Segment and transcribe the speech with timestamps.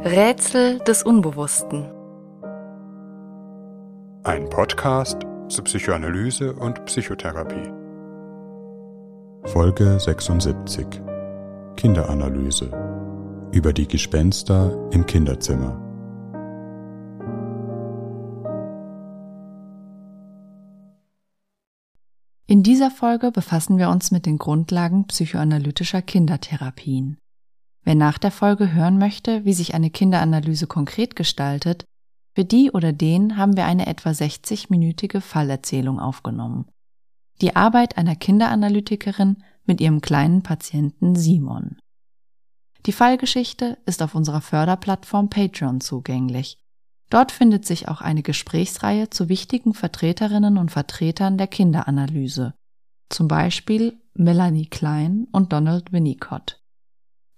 [0.00, 1.90] Rätsel des Unbewussten.
[4.22, 7.68] Ein Podcast zur Psychoanalyse und Psychotherapie.
[9.46, 10.86] Folge 76
[11.76, 12.70] Kinderanalyse
[13.50, 15.82] über die Gespenster im Kinderzimmer.
[22.46, 27.18] In dieser Folge befassen wir uns mit den Grundlagen psychoanalytischer Kindertherapien.
[27.88, 31.86] Wer nach der Folge hören möchte, wie sich eine Kinderanalyse konkret gestaltet,
[32.34, 36.68] für die oder den haben wir eine etwa 60-minütige Fallerzählung aufgenommen.
[37.40, 41.78] Die Arbeit einer Kinderanalytikerin mit ihrem kleinen Patienten Simon.
[42.84, 46.58] Die Fallgeschichte ist auf unserer Förderplattform Patreon zugänglich.
[47.08, 52.52] Dort findet sich auch eine Gesprächsreihe zu wichtigen Vertreterinnen und Vertretern der Kinderanalyse,
[53.08, 56.57] zum Beispiel Melanie Klein und Donald Winnicott.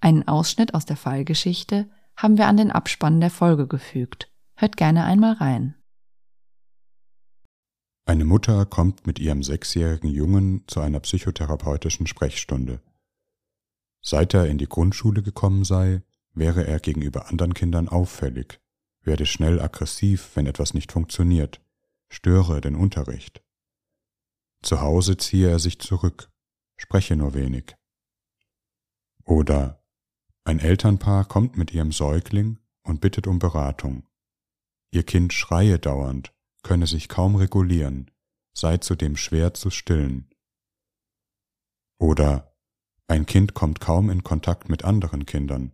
[0.00, 4.32] Einen Ausschnitt aus der Fallgeschichte haben wir an den Abspann der Folge gefügt.
[4.56, 5.74] Hört gerne einmal rein.
[8.07, 12.82] Eine Mutter kommt mit ihrem sechsjährigen Jungen zu einer psychotherapeutischen Sprechstunde.
[14.02, 18.60] Seit er in die Grundschule gekommen sei, wäre er gegenüber anderen Kindern auffällig,
[19.02, 21.60] werde schnell aggressiv, wenn etwas nicht funktioniert,
[22.09, 23.42] störe den Unterricht.
[24.62, 26.30] Zu Hause ziehe er sich zurück,
[26.76, 27.76] spreche nur wenig.
[29.24, 29.79] Oder
[30.45, 34.05] ein Elternpaar kommt mit ihrem Säugling und bittet um Beratung.
[34.91, 36.32] Ihr Kind schreie dauernd,
[36.63, 38.10] könne sich kaum regulieren,
[38.52, 40.29] sei zudem schwer zu stillen.
[41.99, 42.57] Oder
[43.07, 45.73] ein Kind kommt kaum in Kontakt mit anderen Kindern,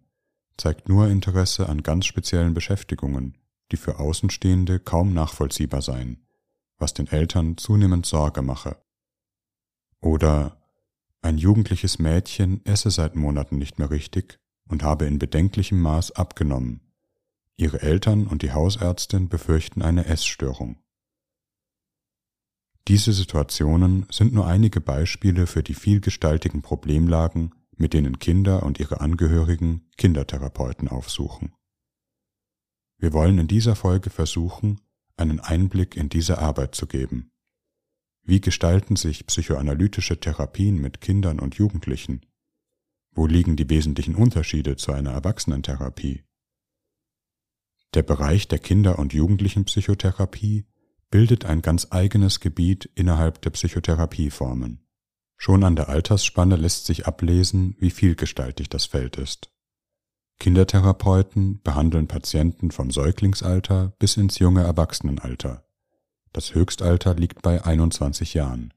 [0.57, 3.39] zeigt nur Interesse an ganz speziellen Beschäftigungen,
[3.73, 6.27] die für Außenstehende kaum nachvollziehbar seien,
[6.79, 8.77] was den Eltern zunehmend Sorge mache.
[10.01, 10.61] Oder
[11.23, 16.81] ein jugendliches Mädchen esse seit Monaten nicht mehr richtig und habe in bedenklichem Maß abgenommen.
[17.57, 20.79] Ihre Eltern und die Hausärztin befürchten eine Essstörung.
[22.89, 29.01] Diese Situationen sind nur einige Beispiele für die vielgestaltigen Problemlagen, mit denen Kinder und ihre
[29.01, 31.53] Angehörigen Kindertherapeuten aufsuchen.
[32.99, 34.81] Wir wollen in dieser Folge versuchen,
[35.17, 37.31] einen Einblick in diese Arbeit zu geben.
[38.23, 42.25] Wie gestalten sich psychoanalytische Therapien mit Kindern und Jugendlichen?
[43.17, 46.23] Wo liegen die wesentlichen Unterschiede zu einer Erwachsenentherapie?
[47.95, 50.67] Der Bereich der Kinder- und Jugendlichenpsychotherapie
[51.11, 54.87] bildet ein ganz eigenes Gebiet innerhalb der Psychotherapieformen.
[55.39, 59.51] Schon an der Altersspanne lässt sich ablesen, wie vielgestaltig das Feld ist.
[60.39, 65.67] Kindertherapeuten behandeln Patienten vom Säuglingsalter bis ins junge Erwachsenenalter.
[66.35, 68.75] Das Höchstalter liegt bei 21 Jahren.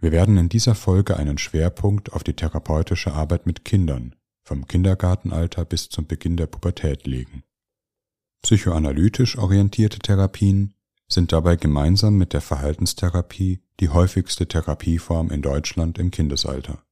[0.00, 5.66] Wir werden in dieser Folge einen Schwerpunkt auf die therapeutische Arbeit mit Kindern, vom Kindergartenalter
[5.66, 7.44] bis zum Beginn der Pubertät legen.
[8.42, 10.72] Psychoanalytisch orientierte Therapien
[11.06, 16.82] sind dabei gemeinsam mit der Verhaltenstherapie die häufigste Therapieform in Deutschland im Kindesalter.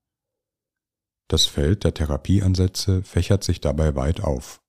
[1.28, 4.60] Das Feld der Therapieansätze fächert sich dabei weit auf.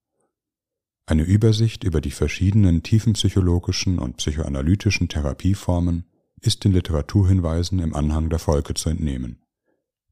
[1.05, 6.05] Eine Übersicht über die verschiedenen tiefenpsychologischen und psychoanalytischen Therapieformen
[6.41, 9.41] ist den Literaturhinweisen im Anhang der Folge zu entnehmen.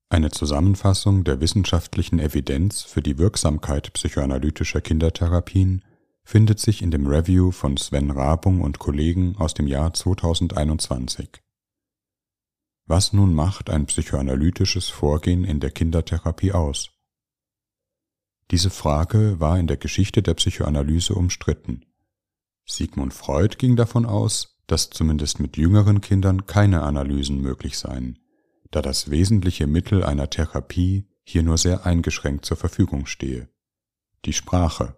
[0.09, 5.83] Eine Zusammenfassung der wissenschaftlichen Evidenz für die Wirksamkeit psychoanalytischer Kindertherapien
[6.23, 11.29] findet sich in dem Review von Sven Rabung und Kollegen aus dem Jahr 2021.
[12.85, 16.89] Was nun macht ein psychoanalytisches Vorgehen in der Kindertherapie aus?
[18.49, 21.85] Diese Frage war in der Geschichte der Psychoanalyse umstritten.
[22.65, 28.19] Sigmund Freud ging davon aus, dass zumindest mit jüngeren Kindern keine Analysen möglich seien,
[28.71, 33.49] da das wesentliche Mittel einer Therapie hier nur sehr eingeschränkt zur Verfügung stehe,
[34.25, 34.97] die Sprache.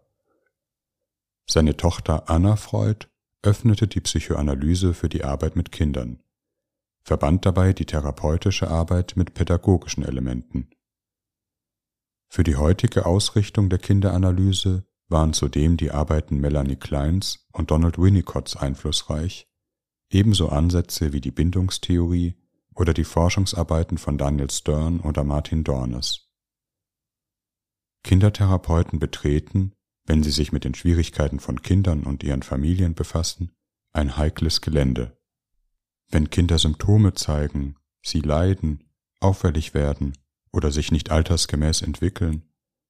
[1.48, 3.08] Seine Tochter Anna Freud
[3.42, 6.22] öffnete die Psychoanalyse für die Arbeit mit Kindern,
[7.02, 10.70] verband dabei die therapeutische Arbeit mit pädagogischen Elementen.
[12.28, 18.56] Für die heutige Ausrichtung der Kinderanalyse waren zudem die Arbeiten Melanie Kleins und Donald Winnicotts
[18.56, 19.49] einflussreich,
[20.12, 22.36] ebenso Ansätze wie die Bindungstheorie
[22.76, 26.30] oder die Forschungsarbeiten von Daniel Stern oder Martin Dornes.
[28.04, 29.74] Kindertherapeuten betreten,
[30.06, 33.52] wenn sie sich mit den Schwierigkeiten von Kindern und ihren Familien befassen,
[33.92, 35.18] ein heikles Gelände.
[36.10, 38.86] Wenn Kinder Symptome zeigen, sie leiden,
[39.20, 40.18] auffällig werden
[40.52, 42.44] oder sich nicht altersgemäß entwickeln,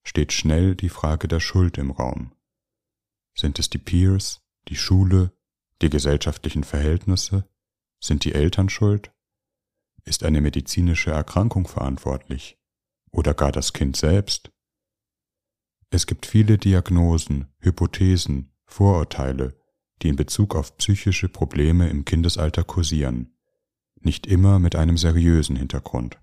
[0.03, 2.31] steht schnell die Frage der Schuld im Raum.
[3.35, 5.33] Sind es die Peers, die Schule,
[5.81, 7.47] die gesellschaftlichen Verhältnisse?
[8.01, 9.11] Sind die Eltern schuld?
[10.03, 12.57] Ist eine medizinische Erkrankung verantwortlich?
[13.11, 14.51] Oder gar das Kind selbst?
[15.89, 19.59] Es gibt viele Diagnosen, Hypothesen, Vorurteile,
[20.01, 23.35] die in Bezug auf psychische Probleme im Kindesalter kursieren,
[23.99, 26.19] nicht immer mit einem seriösen Hintergrund.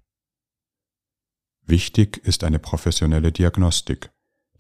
[1.62, 4.10] Wichtig ist eine professionelle Diagnostik,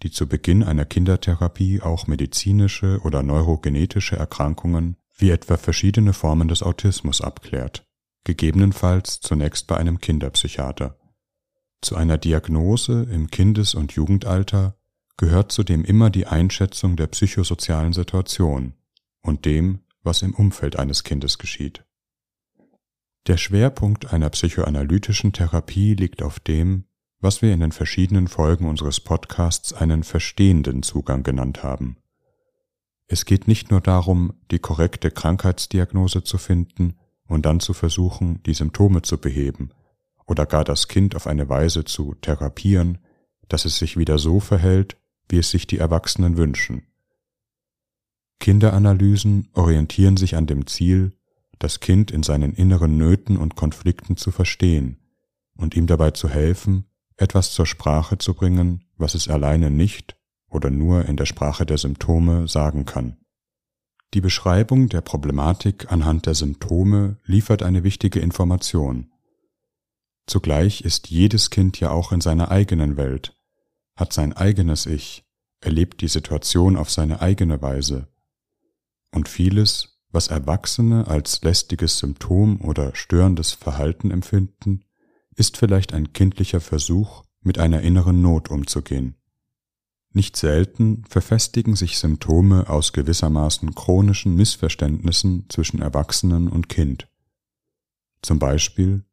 [0.02, 6.62] die zu Beginn einer Kindertherapie auch medizinische oder neurogenetische Erkrankungen wie etwa verschiedene Formen des
[6.62, 7.86] Autismus abklärt,
[8.24, 10.98] gegebenenfalls zunächst bei einem Kinderpsychiater.
[11.80, 14.76] Zu einer Diagnose im Kindes- und Jugendalter
[15.16, 18.74] gehört zudem immer die Einschätzung der psychosozialen Situation
[19.22, 21.84] und dem, was im Umfeld eines Kindes geschieht.
[23.26, 26.84] Der Schwerpunkt einer psychoanalytischen Therapie liegt auf dem,
[27.26, 31.96] was wir in den verschiedenen Folgen unseres Podcasts einen verstehenden Zugang genannt haben.
[33.08, 36.94] Es geht nicht nur darum, die korrekte Krankheitsdiagnose zu finden
[37.26, 39.70] und dann zu versuchen, die Symptome zu beheben
[40.24, 42.98] oder gar das Kind auf eine Weise zu therapieren,
[43.48, 44.96] dass es sich wieder so verhält,
[45.28, 46.86] wie es sich die Erwachsenen wünschen.
[48.38, 51.10] Kinderanalysen orientieren sich an dem Ziel,
[51.58, 55.00] das Kind in seinen inneren Nöten und Konflikten zu verstehen
[55.56, 56.84] und ihm dabei zu helfen,
[57.16, 60.16] etwas zur Sprache zu bringen, was es alleine nicht
[60.48, 63.16] oder nur in der Sprache der Symptome sagen kann.
[64.14, 69.10] Die Beschreibung der Problematik anhand der Symptome liefert eine wichtige Information.
[70.26, 73.36] Zugleich ist jedes Kind ja auch in seiner eigenen Welt,
[73.94, 75.24] hat sein eigenes Ich,
[75.60, 78.08] erlebt die Situation auf seine eigene Weise.
[79.12, 84.85] Und vieles, was Erwachsene als lästiges Symptom oder störendes Verhalten empfinden,
[85.36, 89.14] ist vielleicht ein kindlicher Versuch, mit einer inneren Not umzugehen.
[90.12, 97.06] Nicht selten verfestigen sich Symptome aus gewissermaßen chronischen Missverständnissen zwischen Erwachsenen und Kind.
[98.22, 99.04] Zum Beispiel,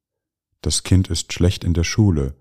[0.62, 2.36] das Kind ist schlecht in der Schule,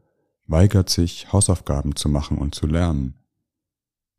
[0.46, 3.18] weigert sich, Hausaufgaben zu machen und zu lernen.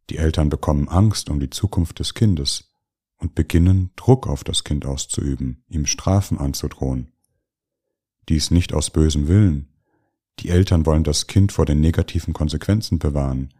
[0.09, 2.73] Die Eltern bekommen Angst um die Zukunft des Kindes
[3.15, 7.12] und beginnen Druck auf das Kind auszuüben, ihm Strafen anzudrohen.
[8.29, 9.67] Dies nicht aus bösem Willen.
[10.39, 13.53] Die Eltern wollen das Kind vor den negativen Konsequenzen bewahren,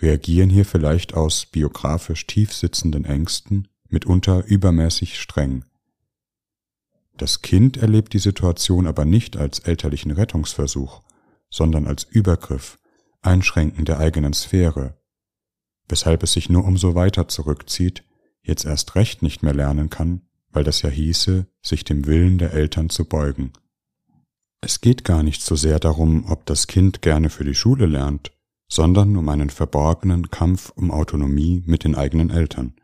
[0.00, 5.64] reagieren hier vielleicht aus biografisch tief sitzenden Ängsten, mitunter übermäßig streng.
[7.16, 11.02] Das Kind erlebt die Situation aber nicht als elterlichen Rettungsversuch,
[11.48, 12.78] sondern als Übergriff,
[13.22, 14.98] Einschränken der eigenen Sphäre,
[15.88, 18.04] weshalb es sich nur umso weiter zurückzieht,
[18.42, 22.52] jetzt erst recht nicht mehr lernen kann, weil das ja hieße, sich dem Willen der
[22.52, 23.52] Eltern zu beugen.
[24.64, 28.32] Es geht gar nicht so sehr darum, ob das Kind gerne für die Schule lernt,
[28.66, 32.74] sondern um einen verborgenen Kampf um Autonomie mit den eigenen Eltern.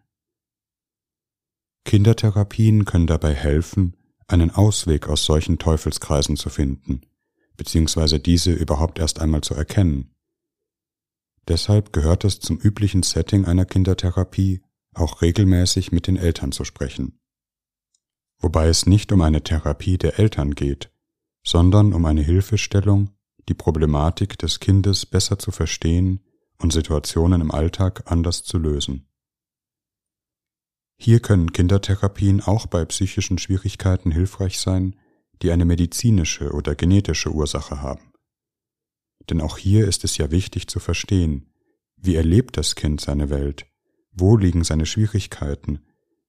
[1.87, 3.97] Kindertherapien können dabei helfen,
[4.27, 7.01] einen Ausweg aus solchen Teufelskreisen zu finden,
[7.57, 10.15] beziehungsweise diese überhaupt erst einmal zu erkennen.
[11.49, 14.61] Deshalb gehört es zum üblichen Setting einer Kindertherapie,
[14.93, 17.19] auch regelmäßig mit den Eltern zu sprechen.
[18.39, 20.90] Wobei es nicht um eine Therapie der Eltern geht,
[21.43, 23.11] sondern um eine Hilfestellung,
[23.49, 26.21] die Problematik des Kindes besser zu verstehen
[26.59, 29.07] und Situationen im Alltag anders zu lösen.
[30.97, 34.97] Hier können Kindertherapien auch bei psychischen Schwierigkeiten hilfreich sein,
[35.41, 38.13] die eine medizinische oder genetische Ursache haben.
[39.31, 41.47] Denn auch hier ist es ja wichtig zu verstehen,
[41.97, 43.67] wie erlebt das Kind seine Welt,
[44.13, 45.81] wo liegen seine Schwierigkeiten,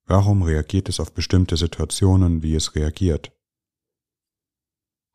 [0.06, 3.32] warum reagiert es auf bestimmte Situationen, wie es reagiert.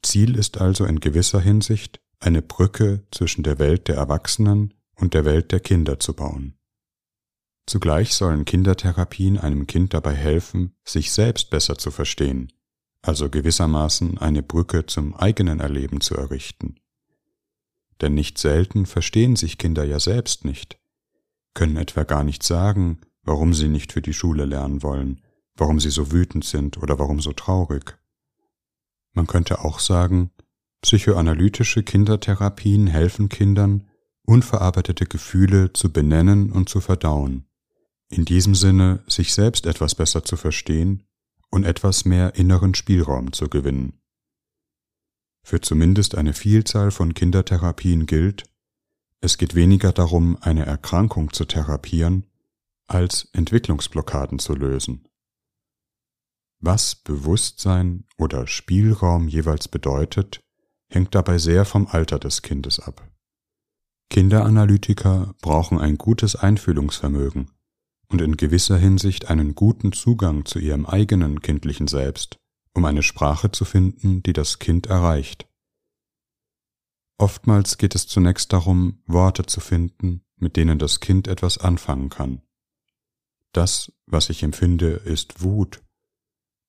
[0.03, 5.25] Ziel ist also in gewisser Hinsicht, eine Brücke zwischen der Welt der Erwachsenen und der
[5.25, 6.55] Welt der Kinder zu bauen.
[7.67, 12.53] Zugleich sollen Kindertherapien einem Kind dabei helfen, sich selbst besser zu verstehen,
[13.03, 16.77] also gewissermaßen eine Brücke zum eigenen Erleben zu errichten.
[18.01, 20.79] Denn nicht selten verstehen sich Kinder ja selbst nicht,
[21.55, 25.23] können etwa gar nicht sagen, warum sie nicht für die Schule lernen wollen,
[25.57, 27.99] warum sie so wütend sind oder warum so traurig.
[29.17, 30.31] Man könnte auch sagen,
[30.83, 33.89] psychoanalytische Kindertherapien helfen Kindern,
[34.27, 37.47] unverarbeitete Gefühle zu benennen und zu verdauen.
[38.11, 41.03] In diesem Sinne, sich selbst etwas besser zu verstehen
[41.51, 43.95] und etwas mehr inneren Spielraum zu gewinnen.
[45.43, 48.45] Für zumindest eine Vielzahl von Kindertherapien gilt,
[49.23, 52.27] es geht weniger darum, eine Erkrankung zu therapieren,
[52.87, 55.09] als Entwicklungsblockaden zu lösen.
[56.67, 60.41] Was Bewusstsein oder Spielraum jeweils bedeutet,
[60.89, 63.09] hängt dabei sehr vom Alter des Kindes ab.
[64.11, 67.53] Kinderanalytiker brauchen ein gutes Einfühlungsvermögen
[68.09, 72.37] und in gewisser Hinsicht einen guten Zugang zu ihrem eigenen kindlichen Selbst,
[72.75, 75.47] um eine Sprache zu finden, die das Kind erreicht.
[77.17, 82.43] Oftmals geht es zunächst darum, Worte zu finden, mit denen das Kind etwas anfangen kann.
[83.53, 85.86] Das, was ich empfinde, ist Wut.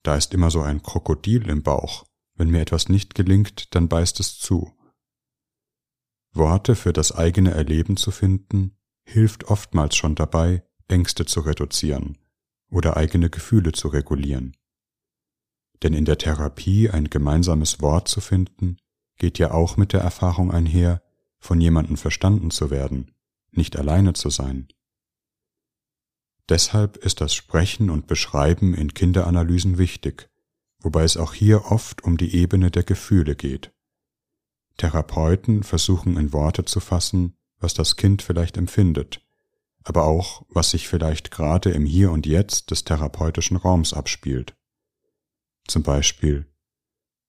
[0.08, 2.06] Da ist immer so ein Krokodil im Bauch.
[2.34, 4.72] Wenn mir etwas nicht gelingt, dann beißt es zu.
[6.32, 12.18] Worte für das eigene Erleben zu finden, hilft oftmals schon dabei, Ängste zu reduzieren
[12.70, 14.56] oder eigene Gefühle zu regulieren.
[15.84, 18.78] Denn in der Therapie ein gemeinsames Wort zu finden,
[19.18, 21.04] geht ja auch mit der Erfahrung einher,
[21.38, 23.12] von jemandem verstanden zu werden,
[23.52, 24.70] nicht alleine zu sein.
[26.50, 30.30] Deshalb ist das Sprechen und Beschreiben in Kinderanalysen wichtig,
[30.80, 33.74] wobei es auch hier oft um die Ebene der Gefühle geht.
[34.78, 39.22] Therapeuten versuchen in Worte zu fassen, was das Kind vielleicht empfindet,
[39.84, 44.56] aber auch, was sich vielleicht gerade im Hier und Jetzt des therapeutischen Raums abspielt.
[45.68, 46.46] Zum Beispiel,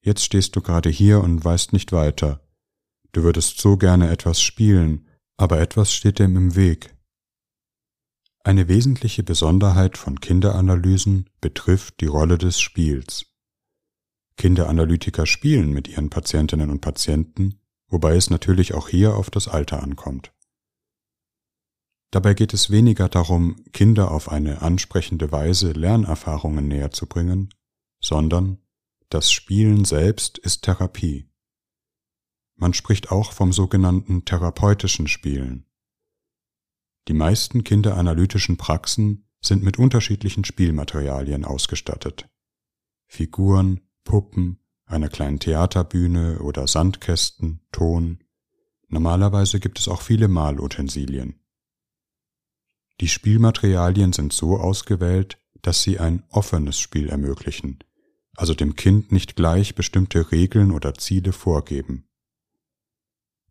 [0.03, 2.47] jetzt stehst du gerade hier und weißt nicht weiter.
[3.13, 6.95] Du würdest so gerne etwas spielen, aber etwas steht dem im Weg.
[8.45, 13.26] Eine wesentliche Besonderheit von Kinderanalysen betrifft die Rolle des Spiels.
[14.37, 19.83] Kinderanalytiker spielen mit ihren Patientinnen und Patienten, wobei es natürlich auch hier auf das Alter
[19.83, 20.33] ankommt.
[22.11, 27.52] Dabei geht es weniger darum, Kinder auf eine ansprechende Weise Lernerfahrungen näher zu bringen,
[28.00, 28.59] sondern
[29.11, 31.28] das Spielen selbst ist Therapie.
[32.57, 35.68] Man spricht auch vom sogenannten therapeutischen Spielen.
[37.09, 42.29] Die meisten kinderanalytischen Praxen sind mit unterschiedlichen Spielmaterialien ausgestattet.
[43.07, 48.25] Figuren, Puppen, einer kleinen Theaterbühne oder Sandkästen, Ton.
[48.88, 51.41] Normalerweise gibt es auch viele Malutensilien.
[53.00, 57.79] Die Spielmaterialien sind so ausgewählt, dass sie ein offenes Spiel ermöglichen,
[58.37, 62.08] also dem Kind nicht gleich bestimmte Regeln oder Ziele vorgeben.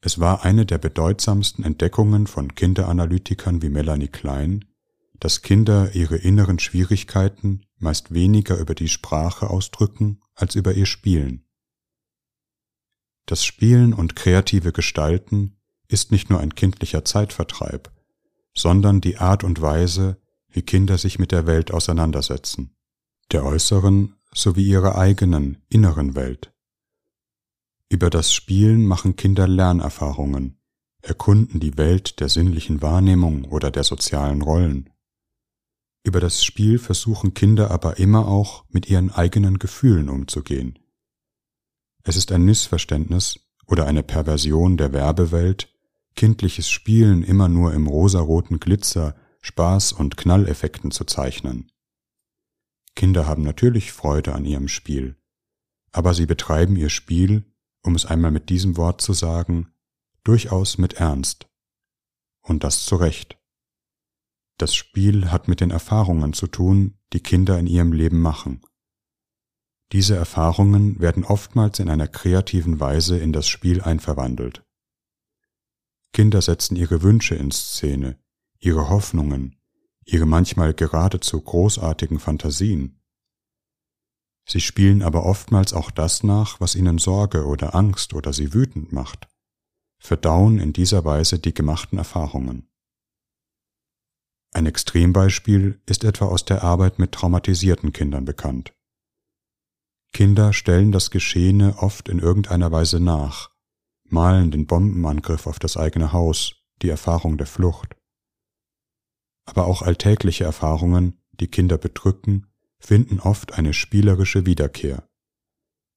[0.08, 4.64] Es war eine der bedeutsamsten Entdeckungen von Kinderanalytikern wie Melanie Klein,
[5.20, 11.46] dass Kinder ihre inneren Schwierigkeiten meist weniger über die Sprache ausdrücken als über ihr Spielen.
[13.26, 15.60] Das Spielen und kreative Gestalten
[15.90, 17.92] ist nicht nur ein kindlicher Zeitvertreib,
[18.56, 22.78] sondern die Art und Weise, wie Kinder sich mit der Welt auseinandersetzen,
[23.34, 26.54] der äußeren sowie ihrer eigenen inneren Welt.
[27.90, 30.60] Über das Spielen machen Kinder Lernerfahrungen,
[31.02, 34.90] erkunden die Welt der sinnlichen Wahrnehmung oder der sozialen Rollen.
[36.04, 40.78] Über das Spiel versuchen Kinder aber immer auch mit ihren eigenen Gefühlen umzugehen.
[42.04, 45.74] Es ist ein Missverständnis oder eine Perversion der Werbewelt,
[46.16, 51.72] kindliches Spielen immer nur im rosaroten Glitzer, Spaß und Knalleffekten zu zeichnen.
[52.96, 55.16] Kinder haben natürlich Freude an ihrem Spiel,
[55.94, 57.46] aber sie betreiben ihr Spiel,
[57.84, 59.72] um es einmal mit diesem Wort zu sagen,
[60.24, 61.48] durchaus mit Ernst.
[62.42, 63.38] Und das zu Recht.
[64.58, 68.62] Das Spiel hat mit den Erfahrungen zu tun, die Kinder in ihrem Leben machen.
[69.94, 74.66] Diese Erfahrungen werden oftmals in einer kreativen Weise in das Spiel einverwandelt.
[76.12, 78.20] Kinder setzen ihre Wünsche in Szene,
[78.60, 79.56] ihre Hoffnungen,
[80.04, 83.00] ihre manchmal geradezu großartigen Fantasien.
[84.50, 88.94] Sie spielen aber oftmals auch das nach, was ihnen Sorge oder Angst oder sie wütend
[88.94, 89.28] macht,
[90.00, 92.70] verdauen in dieser Weise die gemachten Erfahrungen.
[94.54, 98.74] Ein Extrembeispiel ist etwa aus der Arbeit mit traumatisierten Kindern bekannt.
[100.14, 103.52] Kinder stellen das Geschehene oft in irgendeiner Weise nach,
[104.06, 107.96] malen den Bombenangriff auf das eigene Haus, die Erfahrung der Flucht.
[109.46, 112.48] Aber auch alltägliche Erfahrungen, die Kinder bedrücken,
[112.80, 115.08] finden oft eine spielerische Wiederkehr.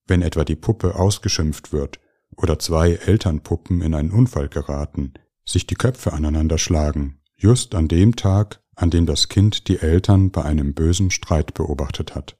[0.07, 1.99] Wenn etwa die Puppe ausgeschimpft wird
[2.35, 5.13] oder zwei Elternpuppen in einen Unfall geraten,
[5.45, 10.29] sich die Köpfe aneinander schlagen just an dem Tag, an dem das Kind die Eltern
[10.29, 12.37] bei einem bösen Streit beobachtet hat.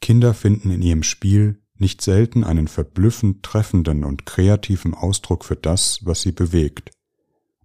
[0.00, 6.04] Kinder finden in ihrem Spiel nicht selten einen verblüffend treffenden und kreativen Ausdruck für das,
[6.04, 6.90] was sie bewegt,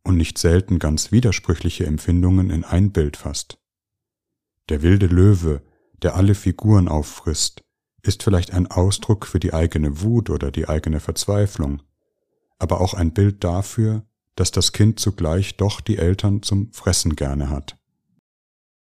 [0.04, 3.60] und nicht selten ganz widersprüchliche Empfindungen in ein Bild fasst.
[4.70, 5.62] Der wilde Löwe,
[6.02, 7.64] der alle Figuren auffrisst,
[8.04, 11.82] ist vielleicht ein Ausdruck für die eigene Wut oder die eigene Verzweiflung,
[12.60, 14.04] aber auch ein Bild dafür,
[14.36, 17.78] dass das Kind zugleich doch die Eltern zum Fressen gerne hat.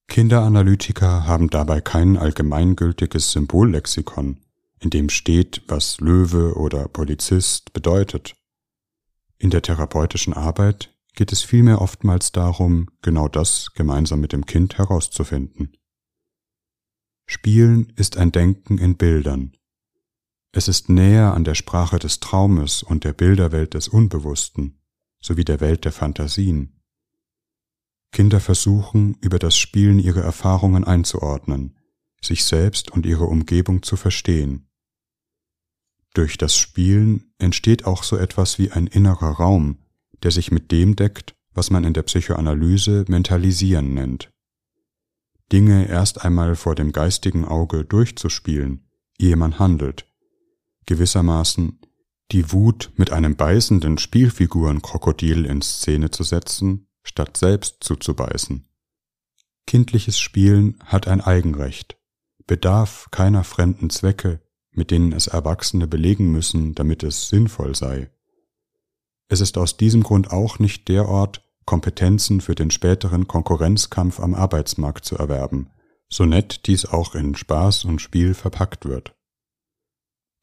[0.08, 4.40] Kinderanalytiker haben dabei kein allgemeingültiges Symbollexikon,
[4.80, 8.36] in dem steht, was Löwe oder Polizist bedeutet.
[9.38, 14.78] In der therapeutischen Arbeit geht es vielmehr oftmals darum, genau das gemeinsam mit dem Kind
[14.78, 15.76] herauszufinden.
[17.26, 19.58] Spielen ist ein Denken in Bildern.
[20.52, 24.80] Es ist näher an der Sprache des Traumes und der Bilderwelt des Unbewussten
[25.22, 26.80] sowie der Welt der Fantasien.
[28.12, 31.78] Kinder versuchen, über das Spielen ihre Erfahrungen einzuordnen,
[32.22, 34.70] sich selbst und ihre Umgebung zu verstehen.
[36.14, 39.80] Durch das Spielen entsteht auch so etwas wie ein innerer Raum,
[40.24, 44.32] der sich mit dem deckt, was man in der Psychoanalyse Mentalisieren nennt.
[45.52, 50.08] Dinge erst einmal vor dem geistigen Auge durchzuspielen, ehe man handelt,
[50.86, 51.80] gewissermaßen
[52.32, 58.68] die Wut mit einem beißenden Spielfigurenkrokodil in Szene zu setzen, statt selbst zuzubeißen.
[59.68, 61.98] Kindliches Spielen hat ein Eigenrecht,
[62.48, 64.42] bedarf keiner fremden Zwecke,
[64.72, 68.10] mit denen es Erwachsene belegen müssen, damit es sinnvoll sei.
[69.28, 74.36] Es ist aus diesem Grund auch nicht der Ort, Kompetenzen für den späteren Konkurrenzkampf am
[74.36, 75.72] Arbeitsmarkt zu erwerben,
[76.10, 79.16] so nett dies auch in Spaß und Spiel verpackt wird.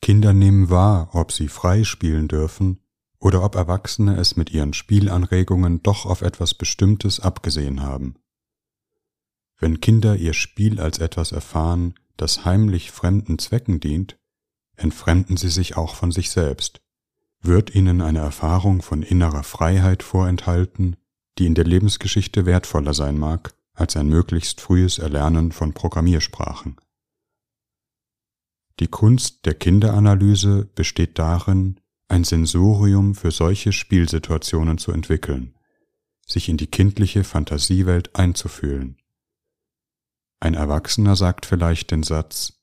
[0.01, 2.81] Kinder nehmen wahr, ob sie frei spielen dürfen
[3.21, 8.17] oder ob Erwachsene es mit ihren Spielanregungen doch auf etwas Bestimmtes abgesehen haben.
[9.59, 14.19] Wenn Kinder ihr Spiel als etwas erfahren, das heimlich fremden Zwecken dient,
[14.75, 16.83] entfremden sie sich auch von sich selbst.
[17.43, 20.97] Wird ihnen eine Erfahrung von innerer Freiheit vorenthalten,
[21.39, 26.77] die in der Lebensgeschichte wertvoller sein mag als ein möglichst frühes Erlernen von Programmiersprachen.
[28.81, 35.55] Die Kunst der Kinderanalyse besteht darin, ein Sensorium für solche Spielsituationen zu entwickeln,
[36.27, 38.99] sich in die kindliche Fantasiewelt einzufühlen.
[40.41, 42.55] Ein Erwachsener sagt vielleicht den Satz,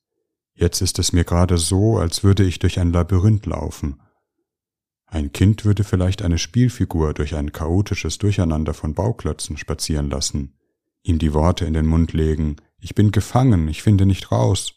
[0.54, 4.00] Jetzt ist es mir gerade so, als würde ich durch ein Labyrinth laufen.
[5.12, 10.54] Ein Kind würde vielleicht eine Spielfigur durch ein chaotisches Durcheinander von Bauklötzen spazieren lassen,
[11.02, 14.74] ihm die Worte in den Mund legen, ich bin gefangen, ich finde nicht raus.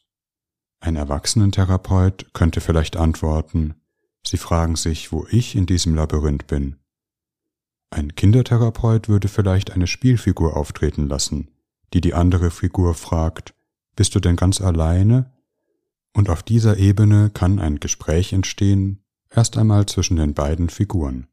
[0.80, 3.76] Ein Erwachsenentherapeut könnte vielleicht antworten,
[4.26, 6.78] Sie fragen sich, wo ich in diesem Labyrinth bin.
[7.92, 11.50] Ein Kindertherapeut würde vielleicht eine Spielfigur auftreten lassen,
[11.94, 13.54] die die andere Figur fragt,
[13.96, 15.32] bist du denn ganz alleine?
[16.14, 19.03] Und auf dieser Ebene kann ein Gespräch entstehen,
[19.36, 21.28] erst einmal zwischen den beiden Figuren.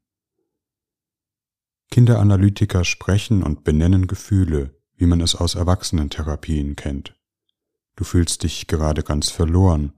[1.91, 7.15] Kinderanalytiker sprechen und benennen Gefühle, wie man es aus Erwachsenentherapien kennt.
[7.95, 9.93] Du fühlst dich gerade ganz verloren,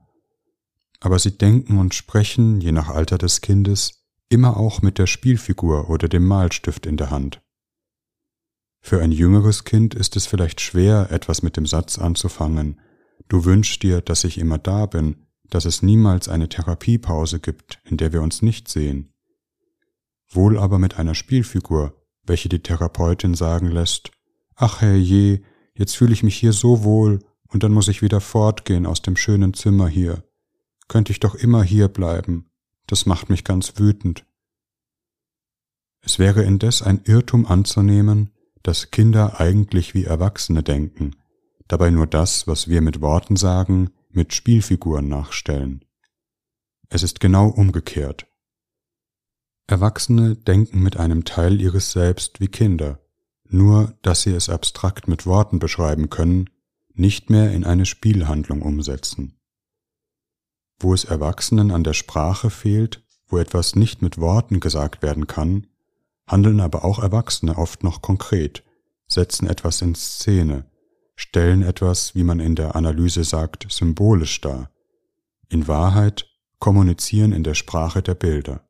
[1.00, 5.89] aber sie denken und sprechen, je nach Alter des Kindes, immer auch mit der Spielfigur
[5.89, 7.42] oder dem Malstift in der Hand.
[8.82, 12.80] Für ein jüngeres Kind ist es vielleicht schwer, etwas mit dem Satz anzufangen,
[13.30, 17.98] Du wünschst dir, dass ich immer da bin, dass es niemals eine Therapiepause gibt, in
[17.98, 19.13] der wir uns nicht sehen.
[20.28, 24.10] Wohl aber mit einer Spielfigur, welche die Therapeutin sagen lässt,
[24.56, 25.44] ach herrje,
[25.76, 29.16] jetzt fühle ich mich hier so wohl, und dann muss ich wieder fortgehen aus dem
[29.16, 30.24] schönen Zimmer hier.
[30.88, 32.50] Könnte ich doch immer hier bleiben,
[32.88, 34.26] das macht mich ganz wütend.
[36.02, 38.32] Es wäre indes ein Irrtum anzunehmen,
[38.63, 41.16] dass Kinder eigentlich wie Erwachsene denken,
[41.68, 45.84] dabei nur das, was wir mit Worten sagen, mit Spielfiguren nachstellen.
[46.89, 48.28] Es ist genau umgekehrt.
[49.67, 52.99] Erwachsene denken mit einem Teil ihres Selbst wie Kinder,
[53.45, 56.49] nur dass sie es abstrakt mit Worten beschreiben können,
[56.93, 59.39] nicht mehr in eine Spielhandlung umsetzen.
[60.80, 65.67] Wo es Erwachsenen an der Sprache fehlt, wo etwas nicht mit Worten gesagt werden kann,
[66.28, 68.63] handeln aber auch Erwachsene oft noch konkret,
[69.08, 70.65] setzen etwas in Szene,
[71.15, 74.71] stellen etwas, wie man in der Analyse sagt, symbolisch dar.
[75.49, 78.67] In Wahrheit kommunizieren in der Sprache der Bilder.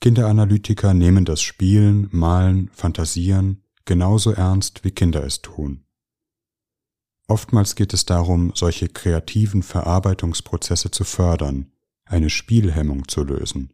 [0.00, 5.84] Kinderanalytiker nehmen das Spielen, Malen, Fantasieren genauso ernst, wie Kinder es tun.
[7.28, 11.72] Oftmals geht es darum, solche kreativen Verarbeitungsprozesse zu fördern,
[12.04, 13.72] eine Spielhemmung zu lösen.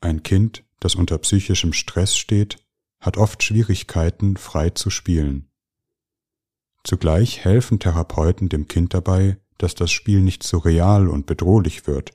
[0.00, 2.63] Ein Kind, das unter psychischem Stress steht,
[3.04, 5.50] hat oft Schwierigkeiten, frei zu spielen.
[6.84, 12.12] Zugleich helfen Therapeuten dem Kind dabei, dass das Spiel nicht so real und bedrohlich wird,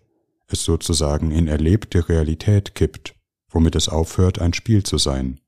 [0.48, 3.16] es sozusagen in erlebte Realität kippt,
[3.52, 5.40] womit es aufhört, ein Spiel zu sein.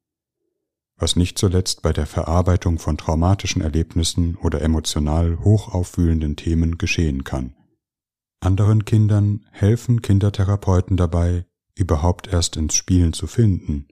[0.95, 7.56] Was nicht zuletzt bei der Verarbeitung von traumatischen Erlebnissen oder emotional hochaufwühlenden Themen geschehen kann.
[8.41, 13.88] Anderen Kindern helfen Kindertherapeuten dabei, überhaupt erst ins Spielen zu finden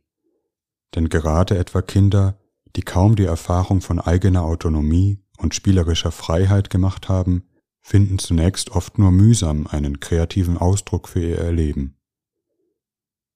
[0.95, 2.39] denn gerade etwa Kinder,
[2.75, 7.43] die kaum die Erfahrung von eigener Autonomie und spielerischer Freiheit gemacht haben,
[7.81, 11.95] finden zunächst oft nur mühsam einen kreativen Ausdruck für ihr Erleben.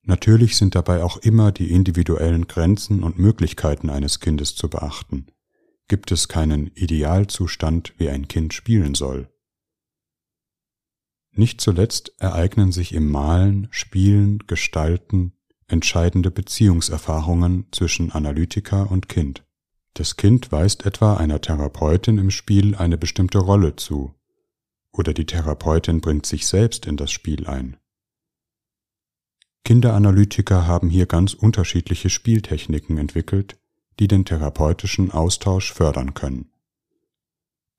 [0.06, 5.28] Natürlich sind dabei auch immer die individuellen Grenzen und Möglichkeiten eines Kindes zu beachten.
[5.88, 9.30] Gibt es keinen Idealzustand, wie ein Kind spielen soll.
[11.32, 15.34] Nicht zuletzt ereignen sich im Malen, Spielen, Gestalten
[15.74, 19.44] entscheidende Beziehungserfahrungen zwischen Analytiker und Kind.
[19.96, 24.14] Das Kind weist etwa einer Therapeutin im Spiel eine bestimmte Rolle zu,
[24.92, 27.78] oder die Therapeutin bringt sich selbst in das Spiel ein.
[29.66, 33.58] Kinderanalytiker haben hier ganz unterschiedliche Spieltechniken entwickelt,
[34.00, 36.52] die den therapeutischen Austausch fördern können.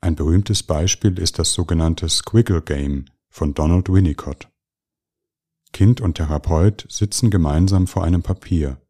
[0.00, 4.48] Ein berühmtes Beispiel ist das sogenannte Squiggle Game von Donald Winnicott.
[5.74, 8.80] Kind und Therapeut sitzen gemeinsam vor einem Papier.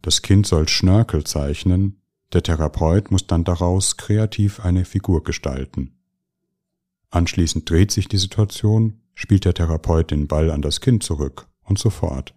[0.00, 2.00] Das Kind soll Schnörkel zeichnen,
[2.32, 5.98] der Therapeut muss dann daraus kreativ eine Figur gestalten.
[7.10, 11.80] Anschließend dreht sich die Situation, spielt der Therapeut den Ball an das Kind zurück und
[11.80, 12.32] so fort,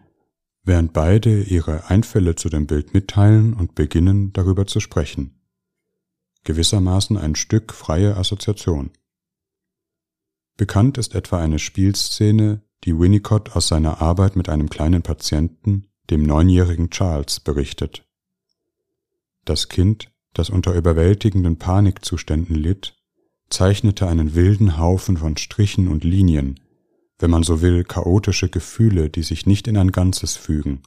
[0.63, 5.39] während beide ihre Einfälle zu dem Bild mitteilen und beginnen darüber zu sprechen.
[6.45, 8.89] Gewissermaßen ein Stück freie Assoziation.
[10.57, 16.23] Bekannt ist etwa eine Spielszene, die Winnicott aus seiner Arbeit mit einem kleinen Patienten, dem
[16.23, 18.05] neunjährigen Charles, berichtet.
[19.45, 22.95] Das Kind, das unter überwältigenden Panikzuständen litt,
[23.49, 26.59] zeichnete einen wilden Haufen von Strichen und Linien,
[27.19, 30.81] wenn man so will, chaotische Gefühle, die sich nicht in ein Ganzes fügen.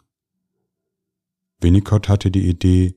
[1.61, 2.97] Winnicott hatte die Idee,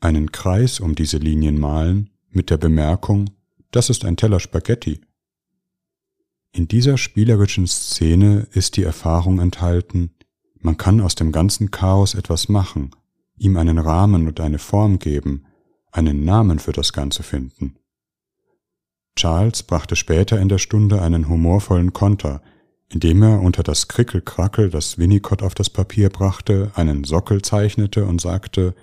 [0.00, 3.30] einen Kreis um diese Linien malen, mit der Bemerkung,
[3.72, 5.00] das ist ein Teller Spaghetti.
[6.56, 10.12] In dieser spielerischen Szene ist die Erfahrung enthalten,
[10.58, 12.92] man kann aus dem ganzen Chaos etwas machen,
[13.36, 15.44] ihm einen Rahmen und eine Form geben,
[15.92, 17.76] einen Namen für das Ganze finden.
[19.16, 22.40] Charles brachte später in der Stunde einen humorvollen Konter,
[22.88, 28.22] indem er unter das Krickelkrackel, das Winnicott auf das Papier brachte, einen Sockel zeichnete und
[28.22, 28.74] sagte,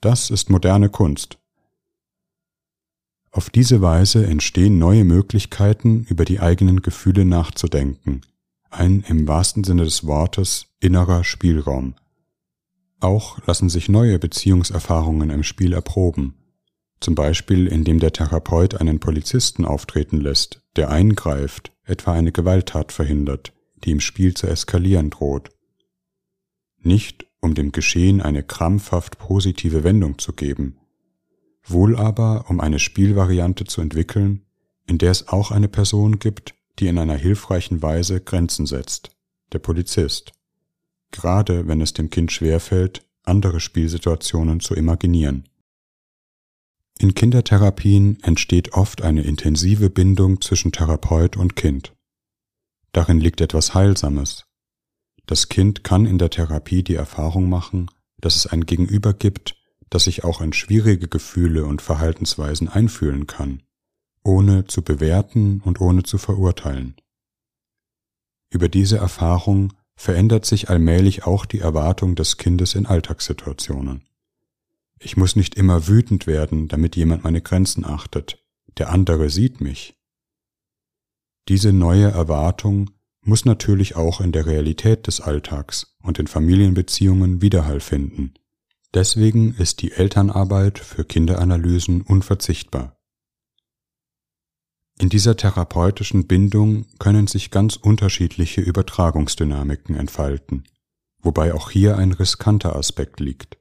[0.00, 1.39] das ist moderne Kunst.
[3.40, 8.20] Auf diese Weise entstehen neue Möglichkeiten, über die eigenen Gefühle nachzudenken,
[8.68, 11.94] ein im wahrsten Sinne des Wortes innerer Spielraum.
[13.00, 16.34] Auch lassen sich neue Beziehungserfahrungen im Spiel erproben,
[17.00, 23.54] zum Beispiel indem der Therapeut einen Polizisten auftreten lässt, der eingreift, etwa eine Gewalttat verhindert,
[23.84, 25.48] die im Spiel zu eskalieren droht.
[26.82, 30.76] Nicht um dem Geschehen eine krampfhaft positive Wendung zu geben,
[31.64, 34.46] wohl aber um eine Spielvariante zu entwickeln,
[34.86, 39.10] in der es auch eine Person gibt, die in einer hilfreichen Weise Grenzen setzt,
[39.52, 40.32] der Polizist,
[41.10, 45.44] gerade wenn es dem Kind schwerfällt, andere Spielsituationen zu imaginieren.
[46.98, 51.94] In Kindertherapien entsteht oft eine intensive Bindung zwischen Therapeut und Kind.
[52.92, 54.44] Darin liegt etwas Heilsames.
[55.26, 59.56] Das Kind kann in der Therapie die Erfahrung machen, dass es ein Gegenüber gibt,
[59.90, 63.62] das sich auch in schwierige Gefühle und Verhaltensweisen einfühlen kann,
[64.22, 66.94] ohne zu bewerten und ohne zu verurteilen.
[68.50, 74.08] Über diese Erfahrung verändert sich allmählich auch die Erwartung des Kindes in Alltagssituationen.
[74.98, 78.42] Ich muss nicht immer wütend werden, damit jemand meine Grenzen achtet.
[78.78, 79.96] Der andere sieht mich.
[81.48, 82.90] Diese neue Erwartung
[83.22, 88.34] muss natürlich auch in der Realität des Alltags und in Familienbeziehungen Widerhall finden.
[88.92, 92.96] Deswegen ist die Elternarbeit für Kinderanalysen unverzichtbar.
[94.98, 100.64] In dieser therapeutischen Bindung können sich ganz unterschiedliche Übertragungsdynamiken entfalten,
[101.22, 103.58] wobei auch hier ein riskanter Aspekt liegt.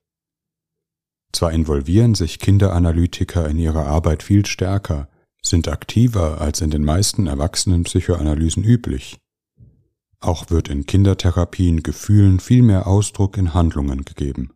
[1.31, 5.09] Zwar involvieren sich Kinderanalytiker in ihrer Arbeit viel stärker,
[5.41, 9.19] sind aktiver als in den meisten erwachsenen Psychoanalysen üblich.
[10.19, 14.51] Auch wird in Kindertherapien Gefühlen viel mehr Ausdruck in Handlungen gegeben.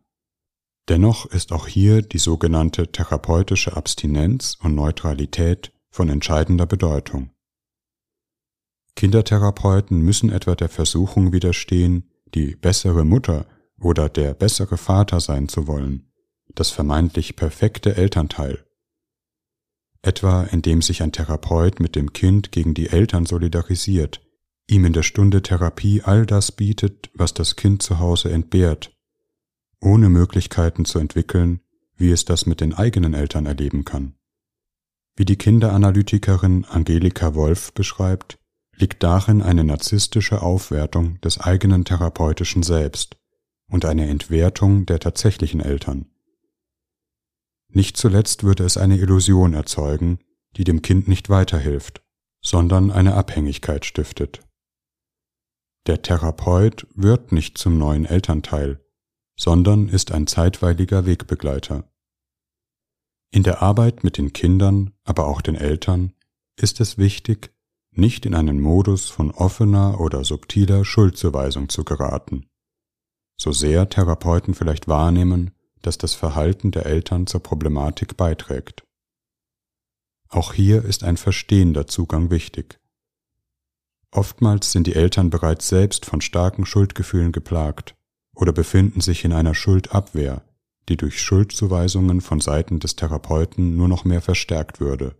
[0.88, 7.30] Dennoch ist auch hier die sogenannte therapeutische Abstinenz und Neutralität von entscheidender Bedeutung.
[8.96, 13.46] Kindertherapeuten müssen etwa der Versuchung widerstehen, die bessere Mutter
[13.78, 16.12] oder der bessere Vater sein zu wollen,
[16.54, 18.64] das vermeintlich perfekte Elternteil.
[20.02, 24.20] Etwa indem sich ein Therapeut mit dem Kind gegen die Eltern solidarisiert,
[24.68, 28.93] ihm in der Stunde Therapie all das bietet, was das Kind zu Hause entbehrt,
[29.80, 31.60] ohne Möglichkeiten zu entwickeln,
[31.96, 34.14] wie es das mit den eigenen Eltern erleben kann.
[35.16, 38.38] Wie die Kinderanalytikerin Angelika Wolf beschreibt,
[38.76, 43.16] liegt darin eine narzisstische Aufwertung des eigenen therapeutischen Selbst
[43.68, 46.06] und eine Entwertung der tatsächlichen Eltern.
[47.68, 50.18] Nicht zuletzt würde es eine Illusion erzeugen,
[50.56, 52.02] die dem Kind nicht weiterhilft,
[52.40, 54.42] sondern eine Abhängigkeit stiftet.
[55.86, 58.83] Der Therapeut wird nicht zum neuen Elternteil,
[59.36, 61.84] sondern ist ein zeitweiliger Wegbegleiter.
[63.30, 66.12] In der Arbeit mit den Kindern, aber auch den Eltern,
[66.56, 67.52] ist es wichtig,
[67.90, 72.46] nicht in einen Modus von offener oder subtiler Schuldzuweisung zu geraten.
[73.36, 75.50] so sehr Therapeuten vielleicht wahrnehmen,
[75.82, 78.86] dass das Verhalten der Eltern zur Problematik beiträgt.
[80.28, 82.78] Auch hier ist ein verstehender Zugang wichtig.
[84.12, 87.93] Oftmals sind die Eltern bereits selbst von starken Schuldgefühlen geplagt
[88.34, 90.42] oder befinden sich in einer Schuldabwehr,
[90.88, 95.16] die durch Schuldzuweisungen von Seiten des Therapeuten nur noch mehr verstärkt würde.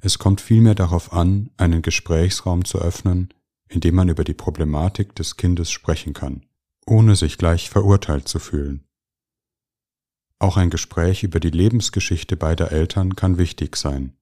[0.00, 3.32] Es kommt vielmehr darauf an, einen Gesprächsraum zu öffnen,
[3.68, 6.44] in dem man über die Problematik des Kindes sprechen kann,
[6.86, 8.84] ohne sich gleich verurteilt zu fühlen.
[10.38, 14.16] Auch ein Gespräch über die Lebensgeschichte beider Eltern kann wichtig sein.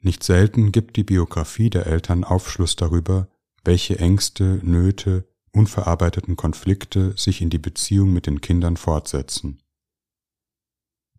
[0.00, 3.28] Nicht selten gibt die Biografie der Eltern Aufschluss darüber,
[3.64, 9.60] welche Ängste, Nöte, unverarbeiteten Konflikte sich in die Beziehung mit den Kindern fortsetzen.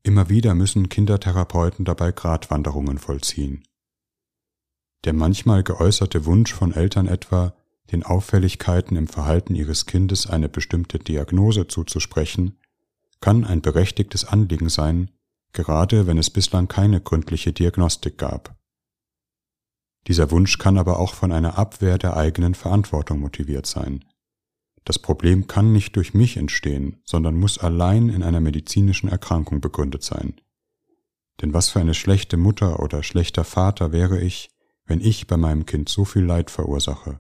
[0.04, 3.64] Immer wieder müssen Kindertherapeuten dabei Gratwanderungen vollziehen.
[5.06, 7.54] Der manchmal geäußerte Wunsch von Eltern etwa,
[7.92, 12.58] den Auffälligkeiten im Verhalten ihres Kindes eine bestimmte Diagnose zuzusprechen,
[13.22, 15.12] kann ein berechtigtes Anliegen sein,
[15.54, 18.56] gerade wenn es bislang keine gründliche Diagnostik gab.
[20.08, 24.06] Dieser Wunsch kann aber auch von einer Abwehr der eigenen Verantwortung motiviert sein.
[24.86, 30.04] Das Problem kann nicht durch mich entstehen, sondern muss allein in einer medizinischen Erkrankung begründet
[30.04, 30.40] sein.
[31.42, 34.50] Denn was für eine schlechte Mutter oder schlechter Vater wäre ich,
[34.86, 37.20] wenn ich bei meinem Kind so viel Leid verursache?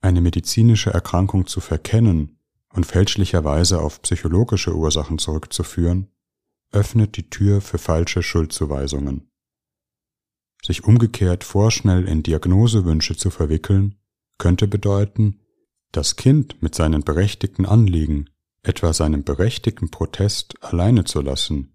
[0.00, 2.38] Eine medizinische Erkrankung zu verkennen
[2.72, 6.08] und fälschlicherweise auf psychologische Ursachen zurückzuführen,
[6.72, 9.28] öffnet die Tür für falsche Schuldzuweisungen.
[10.62, 13.96] Sich umgekehrt vorschnell in Diagnosewünsche zu verwickeln,
[14.38, 15.40] könnte bedeuten,
[15.92, 18.30] das Kind mit seinen berechtigten Anliegen,
[18.62, 21.74] etwa seinem berechtigten Protest, alleine zu lassen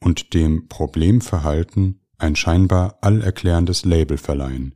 [0.00, 4.74] und dem Problemverhalten ein scheinbar allerklärendes Label verleihen.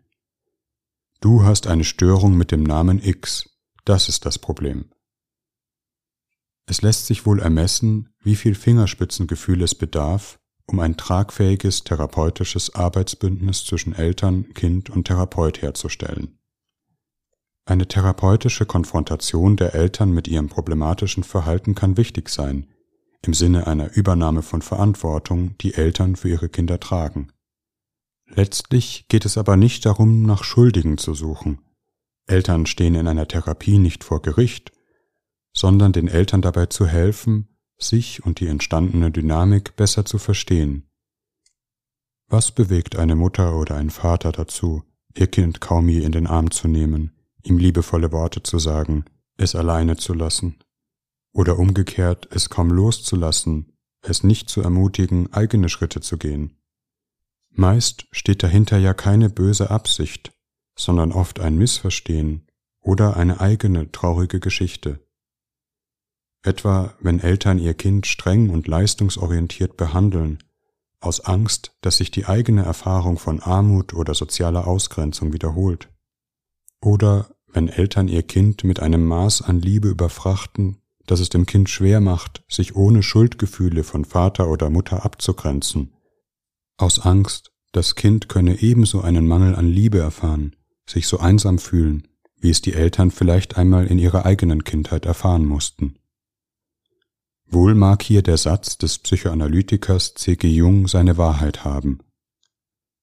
[1.21, 3.51] Du hast eine Störung mit dem Namen X,
[3.85, 4.87] das ist das Problem.
[6.67, 13.65] Es lässt sich wohl ermessen, wie viel Fingerspitzengefühl es bedarf, um ein tragfähiges therapeutisches Arbeitsbündnis
[13.65, 16.38] zwischen Eltern, Kind und Therapeut herzustellen.
[17.69, 22.67] Eine therapeutische Konfrontation der Eltern mit ihrem problematischen Verhalten kann wichtig sein,
[23.21, 27.31] im Sinne einer Übernahme von Verantwortung, die Eltern für ihre Kinder tragen.
[28.25, 31.59] Letztlich geht es aber nicht darum, nach Schuldigen zu suchen.
[32.27, 34.73] Eltern stehen in einer Therapie nicht vor Gericht,
[35.53, 40.89] sondern den Eltern dabei zu helfen, sich und die entstandene Dynamik besser zu verstehen.
[42.29, 46.51] Was bewegt eine Mutter oder ein Vater dazu, ihr Kind kaum je in den Arm
[46.51, 49.05] zu nehmen, ihm liebevolle Worte zu sagen,
[49.37, 50.59] es alleine zu lassen?
[51.33, 53.73] Oder umgekehrt, es kaum loszulassen,
[54.03, 56.57] es nicht zu ermutigen, eigene Schritte zu gehen?
[57.51, 60.33] Meist steht dahinter ja keine böse Absicht,
[60.77, 62.47] sondern oft ein Missverstehen
[62.81, 65.01] oder eine eigene traurige Geschichte
[66.43, 70.39] etwa wenn Eltern ihr Kind streng und leistungsorientiert behandeln,
[71.01, 75.89] aus Angst, dass sich die eigene Erfahrung von Armut oder sozialer Ausgrenzung wiederholt.
[76.81, 81.71] Oder wenn Eltern ihr Kind mit einem Maß an Liebe überfrachten, das es dem Kind
[81.71, 85.93] schwer macht, sich ohne Schuldgefühle von Vater oder Mutter abzugrenzen,
[86.77, 90.55] aus Angst, das Kind könne ebenso einen Mangel an Liebe erfahren,
[90.87, 92.07] sich so einsam fühlen,
[92.41, 95.97] wie es die Eltern vielleicht einmal in ihrer eigenen Kindheit erfahren mussten.
[97.47, 100.49] Wohl mag hier der Satz des Psychoanalytikers C.G.
[100.49, 102.01] Jung seine Wahrheit haben.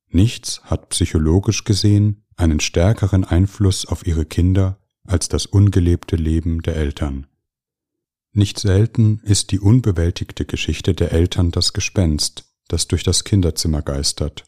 [0.07, 6.75] Nichts hat psychologisch gesehen einen stärkeren Einfluss auf ihre Kinder als das ungelebte Leben der
[6.75, 7.27] Eltern.
[8.33, 14.43] Nicht selten ist die unbewältigte Geschichte der Eltern das Gespenst, das durch das Kinderzimmer geistert.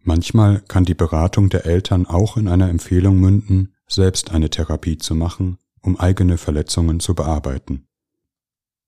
[0.00, 5.14] Manchmal kann die Beratung der Eltern auch in einer Empfehlung münden, selbst eine Therapie zu
[5.14, 7.86] machen, um eigene Verletzungen zu bearbeiten.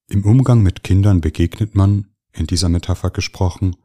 [0.08, 3.76] Im Umgang mit Kindern begegnet man, in dieser Metapher gesprochen,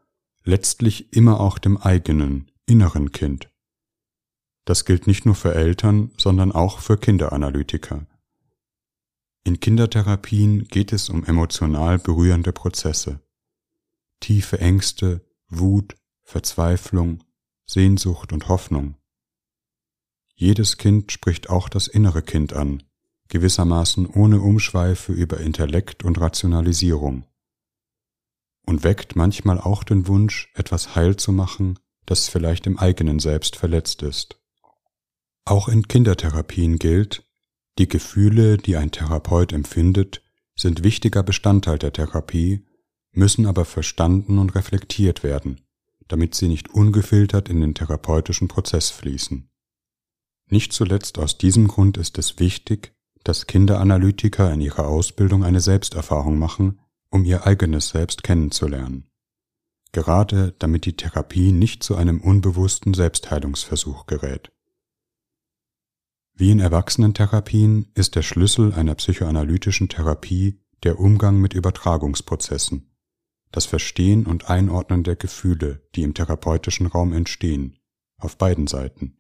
[0.44, 3.50] letztlich immer auch dem eigenen, inneren Kind.
[4.66, 8.06] Das gilt nicht nur für Eltern, sondern auch für Kinderanalytiker.
[9.44, 13.22] In Kindertherapien geht es um emotional berührende Prozesse.
[14.20, 17.24] Tiefe Ängste, Wut, Verzweiflung,
[17.68, 18.96] Sehnsucht und Hoffnung.
[20.34, 22.82] Jedes Kind spricht auch das innere Kind an,
[23.28, 27.26] gewissermaßen ohne Umschweife über Intellekt und Rationalisierung
[28.66, 33.56] und weckt manchmal auch den Wunsch, etwas heil zu machen, das vielleicht im eigenen Selbst
[33.56, 34.40] verletzt ist.
[35.46, 37.24] Auch in Kindertherapien gilt,
[37.78, 40.24] die Gefühle, die ein Therapeut empfindet,
[40.56, 42.66] sind wichtiger Bestandteil der Therapie,
[43.12, 45.62] müssen aber verstanden und reflektiert werden,
[46.08, 49.48] damit sie nicht ungefiltert in den therapeutischen Prozess fließen.
[50.50, 56.40] Nicht zuletzt aus diesem Grund ist es wichtig, dass Kinderanalytiker in ihrer Ausbildung eine Selbsterfahrung
[56.40, 56.80] machen,
[57.10, 59.10] um ihr eigenes Selbst kennenzulernen.
[59.92, 64.52] Gerade damit die Therapie nicht zu einem unbewussten Selbstheilungsversuch gerät.
[66.38, 72.92] Wie in Erwachsenentherapien ist der Schlüssel einer psychoanalytischen Therapie der Umgang mit Übertragungsprozessen,
[73.52, 77.80] das Verstehen und Einordnen der Gefühle, die im therapeutischen Raum entstehen,
[78.18, 79.18] auf beiden Seiten.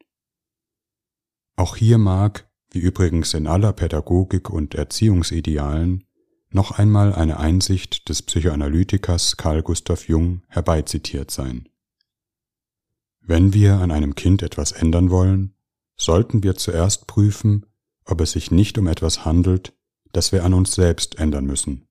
[1.56, 6.04] Auch hier mag, wie übrigens in aller Pädagogik und Erziehungsidealen,
[6.50, 11.70] noch einmal eine Einsicht des Psychoanalytikers Carl Gustav Jung herbeizitiert sein.
[13.22, 15.55] Wenn wir an einem Kind etwas ändern wollen,
[15.98, 17.66] sollten wir zuerst prüfen,
[18.06, 19.74] ob es sich nicht um etwas handelt,
[20.12, 21.88] das wir an uns selbst ändern müssen.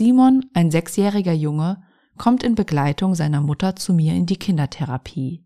[0.00, 1.82] Simon, ein sechsjähriger Junge,
[2.16, 5.44] kommt in Begleitung seiner Mutter zu mir in die Kindertherapie.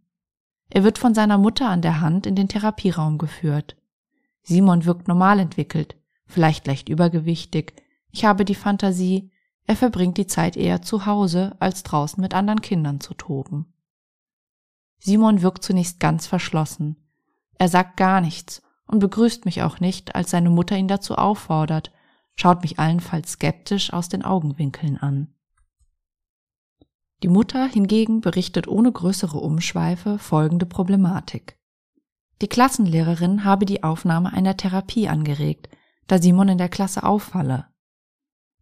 [0.71, 3.75] Er wird von seiner Mutter an der Hand in den Therapieraum geführt.
[4.45, 7.83] Simon wirkt normal entwickelt, vielleicht leicht übergewichtig.
[8.13, 9.33] Ich habe die Fantasie,
[9.67, 13.75] er verbringt die Zeit eher zu Hause, als draußen mit anderen Kindern zu toben.
[15.01, 16.95] Simon wirkt zunächst ganz verschlossen.
[17.59, 21.91] Er sagt gar nichts und begrüßt mich auch nicht, als seine Mutter ihn dazu auffordert,
[22.37, 25.35] schaut mich allenfalls skeptisch aus den Augenwinkeln an.
[27.23, 31.59] Die Mutter hingegen berichtet ohne größere Umschweife folgende Problematik.
[32.43, 35.69] Die Klassenlehrerin habe die Aufnahme einer Therapie angeregt,
[36.07, 37.67] da Simon in der Klasse auffalle.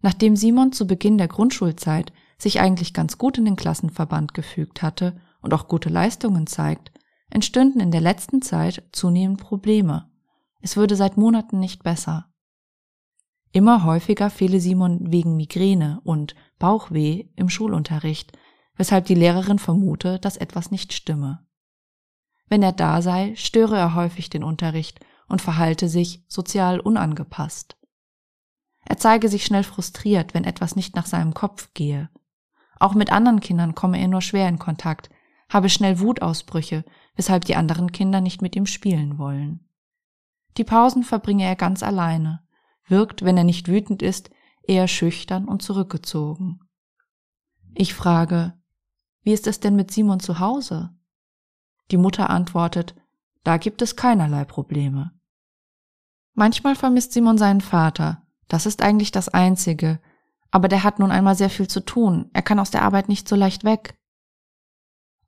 [0.01, 5.21] Nachdem Simon zu Beginn der Grundschulzeit sich eigentlich ganz gut in den Klassenverband gefügt hatte
[5.41, 6.93] und auch gute Leistungen zeigt,
[7.31, 10.11] entstünden in der letzten Zeit zunehmend Probleme.
[10.61, 12.32] Es würde seit Monaten nicht besser.
[13.53, 18.33] Immer häufiger fehle Simon wegen Migräne und Bauchweh im Schulunterricht,
[18.77, 21.47] weshalb die Lehrerin vermute, dass etwas nicht stimme.
[22.49, 27.77] Wenn er da sei, störe er häufig den Unterricht und verhalte sich sozial unangepasst.
[28.85, 32.11] Er zeige sich schnell frustriert, wenn etwas nicht nach seinem Kopf gehe.
[32.81, 35.11] Auch mit anderen Kindern komme er nur schwer in Kontakt,
[35.49, 36.85] habe schnell Wutausbrüche,
[37.15, 39.69] weshalb die anderen Kinder nicht mit ihm spielen wollen.
[40.57, 42.43] Die Pausen verbringe er ganz alleine,
[42.89, 44.31] wirkt, wenn er nicht wütend ist,
[44.63, 46.61] eher schüchtern und zurückgezogen.
[47.75, 48.55] Ich frage,
[49.23, 50.91] wie ist es denn mit Simon zu Hause?
[51.91, 52.95] Die Mutter antwortet,
[53.45, 55.13] da gibt es keinerlei Probleme.
[56.35, 60.01] Manchmal vermisst Simon seinen Vater, das ist eigentlich das Einzige,
[60.51, 63.29] aber der hat nun einmal sehr viel zu tun, er kann aus der Arbeit nicht
[63.29, 63.99] so leicht weg.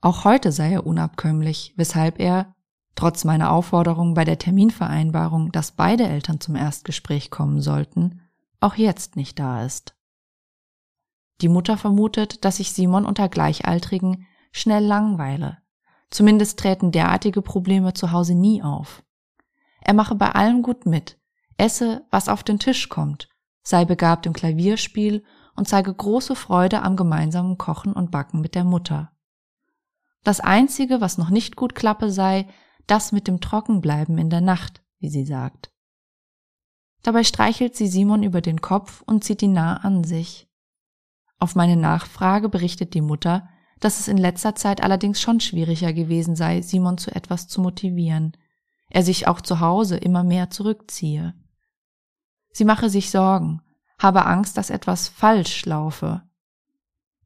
[0.01, 2.54] Auch heute sei er unabkömmlich, weshalb er,
[2.95, 8.21] trotz meiner Aufforderung bei der Terminvereinbarung, dass beide Eltern zum Erstgespräch kommen sollten,
[8.61, 9.95] auch jetzt nicht da ist.
[11.41, 15.59] Die Mutter vermutet, dass sich Simon unter Gleichaltrigen schnell langweile.
[16.11, 19.03] Zumindest treten derartige Probleme zu Hause nie auf.
[19.81, 21.19] Er mache bei allem gut mit,
[21.57, 23.29] esse, was auf den Tisch kommt,
[23.63, 25.25] sei begabt im Klavierspiel
[25.57, 29.13] und zeige große Freude am gemeinsamen Kochen und Backen mit der Mutter.
[30.23, 32.47] Das Einzige, was noch nicht gut klappe, sei,
[32.87, 35.71] das mit dem Trockenbleiben in der Nacht, wie sie sagt.
[37.03, 40.49] Dabei streichelt sie Simon über den Kopf und zieht ihn nah an sich.
[41.39, 43.49] Auf meine Nachfrage berichtet die Mutter,
[43.81, 48.37] dass es in letzter Zeit allerdings schon schwieriger gewesen sei, Simon zu etwas zu motivieren,
[48.89, 51.35] er sich auch zu Hause immer mehr zurückziehe.
[52.53, 53.61] Sie mache sich Sorgen,
[53.99, 56.23] habe Angst, dass etwas falsch laufe,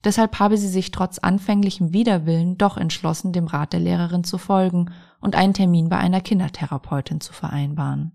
[0.04, 4.92] Deshalb habe sie sich trotz anfänglichem Widerwillen doch entschlossen, dem Rat der Lehrerin zu folgen
[5.20, 8.12] und einen Termin bei einer Kindertherapeutin zu vereinbaren.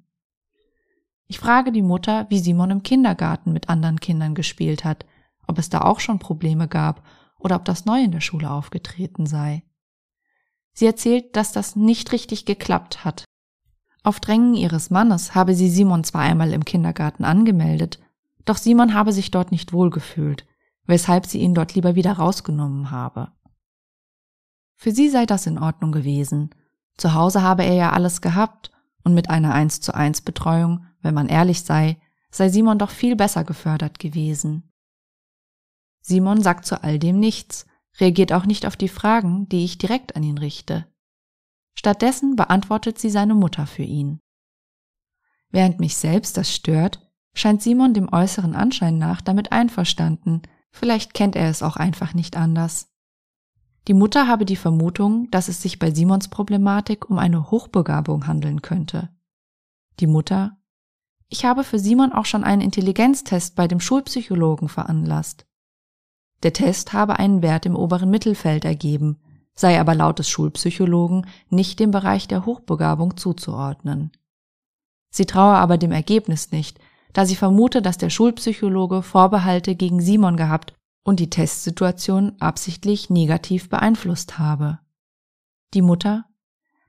[1.28, 5.06] Ich frage die Mutter, wie Simon im Kindergarten mit anderen Kindern gespielt hat,
[5.46, 7.04] ob es da auch schon Probleme gab
[7.38, 9.64] oder ob das neu in der Schule aufgetreten sei.
[10.74, 13.26] Sie erzählt, dass das nicht richtig geklappt hat.
[14.04, 18.00] Auf Drängen ihres Mannes habe sie Simon zwar einmal im Kindergarten angemeldet,
[18.46, 20.46] doch Simon habe sich dort nicht wohlgefühlt
[20.86, 23.32] weshalb sie ihn dort lieber wieder rausgenommen habe.
[24.76, 26.50] Für sie sei das in Ordnung gewesen.
[26.98, 28.72] Zu Hause habe er ja alles gehabt
[29.04, 31.98] und mit einer 1 zu 1 Betreuung, wenn man ehrlich sei,
[32.32, 34.72] sei Simon doch viel besser gefördert gewesen.
[36.02, 37.66] Simon sagt zu all dem nichts,
[38.00, 40.86] reagiert auch nicht auf die Fragen, die ich direkt an ihn richte.
[41.76, 44.20] Stattdessen beantwortet sie seine Mutter für ihn.
[45.50, 47.00] Während mich selbst das stört,
[47.36, 50.42] scheint Simon dem äußeren Anschein nach damit einverstanden,
[50.74, 52.90] Vielleicht kennt er es auch einfach nicht anders.
[53.88, 58.62] Die Mutter habe die Vermutung, dass es sich bei Simons Problematik um eine Hochbegabung handeln
[58.62, 59.10] könnte.
[60.00, 60.58] Die Mutter
[61.30, 65.46] Ich habe für Simon auch schon einen Intelligenztest bei dem Schulpsychologen veranlasst.
[66.42, 69.20] Der Test habe einen Wert im oberen Mittelfeld ergeben,
[69.54, 74.12] sei aber laut des Schulpsychologen nicht dem Bereich der Hochbegabung zuzuordnen.
[75.12, 76.80] Sie traue aber dem Ergebnis nicht,
[77.14, 83.70] da sie vermute, dass der Schulpsychologe Vorbehalte gegen Simon gehabt und die Testsituation absichtlich negativ
[83.70, 84.80] beeinflusst habe.
[85.74, 86.26] Die Mutter?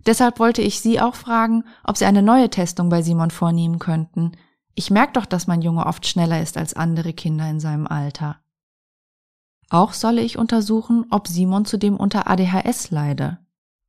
[0.07, 4.33] Deshalb wollte ich Sie auch fragen, ob Sie eine neue Testung bei Simon vornehmen könnten.
[4.75, 8.39] Ich merke doch, dass mein Junge oft schneller ist als andere Kinder in seinem Alter.
[9.71, 13.39] Auch solle ich untersuchen, ob Simon zudem unter ADHS leide.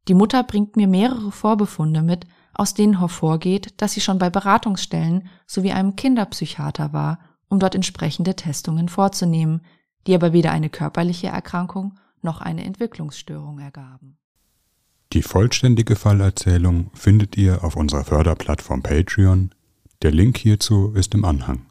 [0.08, 2.26] Die Mutter bringt mir mehrere Vorbefunde mit,
[2.56, 8.36] aus denen hervorgeht, dass sie schon bei Beratungsstellen sowie einem Kinderpsychiater war, um dort entsprechende
[8.36, 9.62] Testungen vorzunehmen,
[10.08, 14.18] die aber weder eine körperliche Erkrankung noch eine Entwicklungsstörung ergaben.
[15.14, 19.52] Die vollständige Fallerzählung findet ihr auf unserer Förderplattform Patreon.
[20.02, 21.68] Der Link hierzu ist im Anhang.